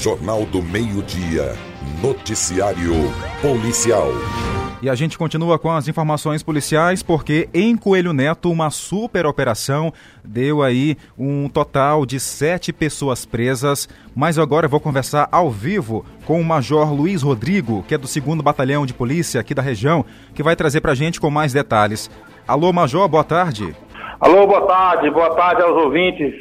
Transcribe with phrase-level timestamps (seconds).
[0.00, 1.54] Jornal do Meio-Dia.
[2.02, 2.94] Noticiário
[3.42, 4.08] Policial.
[4.80, 9.92] E a gente continua com as informações policiais, porque em Coelho Neto, uma super operação
[10.24, 13.90] deu aí um total de sete pessoas presas.
[14.16, 18.08] Mas agora eu vou conversar ao vivo com o Major Luiz Rodrigo, que é do
[18.08, 20.02] 2 Batalhão de Polícia aqui da região,
[20.34, 22.10] que vai trazer pra gente com mais detalhes.
[22.48, 23.76] Alô, Major, boa tarde.
[24.18, 26.32] Alô, boa tarde, boa tarde aos ouvintes.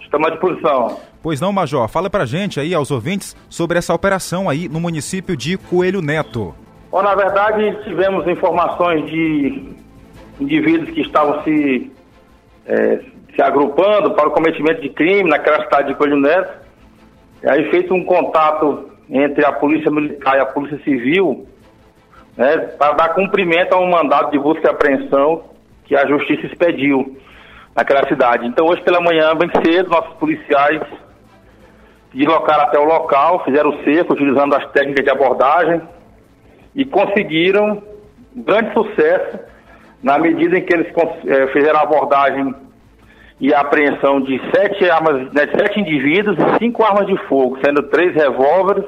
[0.00, 1.13] Estamos à disposição.
[1.24, 5.34] Pois não, Major, fala pra gente aí, aos ouvintes, sobre essa operação aí no município
[5.34, 6.54] de Coelho Neto.
[6.90, 9.72] Bom, na verdade, tivemos informações de
[10.38, 11.90] indivíduos que estavam se,
[12.66, 13.00] é,
[13.34, 16.58] se agrupando para o cometimento de crime naquela cidade de Coelho Neto.
[17.42, 21.48] E aí feito um contato entre a Polícia Militar e a Polícia Civil
[22.36, 25.44] né, para dar cumprimento a um mandado de busca e apreensão
[25.86, 27.16] que a Justiça expediu
[27.74, 28.46] naquela cidade.
[28.46, 30.82] Então, hoje pela manhã, bem cedo, nossos policiais
[32.14, 35.82] deslocaram até o local, fizeram o cerco utilizando as técnicas de abordagem
[36.74, 37.82] e conseguiram
[38.34, 39.38] grande sucesso
[40.02, 40.92] na medida em que eles
[41.26, 42.54] eh, fizeram a abordagem
[43.40, 47.82] e a apreensão de sete armas, né, sete indivíduos e cinco armas de fogo, sendo
[47.84, 48.84] três revólveres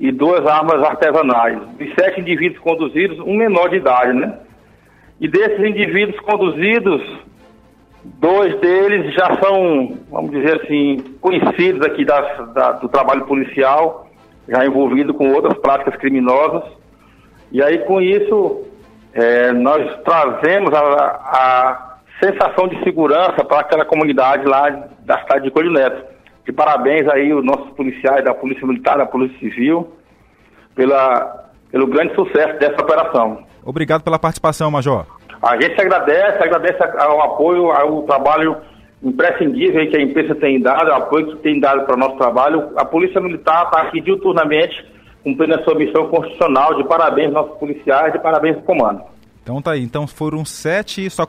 [0.00, 1.60] e duas armas artesanais.
[1.78, 4.34] De sete indivíduos conduzidos, um menor de idade, né?
[5.20, 7.00] E desses indivíduos conduzidos,
[8.04, 14.08] Dois deles já são, vamos dizer assim, conhecidos aqui das, da, do trabalho policial,
[14.48, 16.64] já envolvido com outras práticas criminosas.
[17.52, 18.62] E aí, com isso,
[19.12, 24.68] é, nós trazemos a, a, sensação de segurança para aquela comunidade lá
[25.00, 26.04] da cidade de Coelho Neto.
[26.44, 29.92] De parabéns aí os nossos policiais da Polícia Militar, da Polícia Civil,
[30.74, 33.44] pela, pelo grande sucesso dessa operação.
[33.64, 35.06] Obrigado pela participação, Major.
[35.42, 38.56] A gente agradece, agradece ao apoio, ao trabalho
[39.02, 42.70] imprescindível que a imprensa tem dado, o apoio que tem dado para o nosso trabalho.
[42.76, 44.86] A Polícia Militar está aqui diuturnamente
[45.24, 46.76] cumprindo a sua missão constitucional.
[46.76, 49.02] De parabéns aos nossos policiais, de parabéns ao comando.
[49.42, 51.24] Então tá aí, então foram sete, só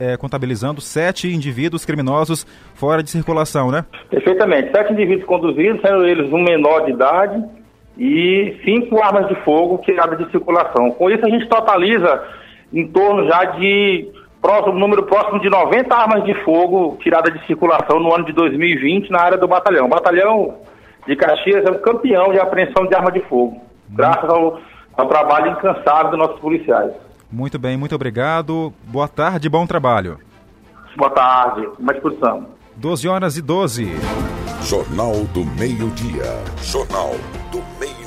[0.00, 3.84] é, contabilizando, sete indivíduos criminosos fora de circulação, né?
[4.08, 7.44] Perfeitamente, sete indivíduos conduzidos, sendo eles um menor de idade
[7.98, 10.90] e cinco armas de fogo tiradas de circulação.
[10.92, 12.22] Com isso a gente totaliza
[12.72, 18.00] em torno já de próximo, número próximo de 90 armas de fogo tiradas de circulação
[18.00, 19.86] no ano de 2020 na área do batalhão.
[19.86, 20.56] O batalhão
[21.06, 24.60] de Caxias é um campeão de apreensão de arma de fogo, graças ao,
[24.96, 26.92] ao trabalho incansável dos nossos policiais.
[27.30, 28.72] Muito bem, muito obrigado.
[28.84, 30.18] Boa tarde, bom trabalho.
[30.96, 32.46] Boa tarde, uma disposição.
[32.76, 33.86] 12 horas e 12.
[34.62, 36.24] Jornal do Meio-Dia.
[36.62, 37.12] Jornal
[37.50, 37.97] do Meio